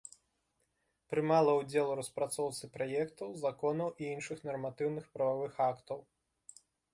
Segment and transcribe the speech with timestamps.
[1.13, 5.99] Прымала ўдзел у распрацоўцы праектаў законаў і іншых нарматыўных прававых актаў.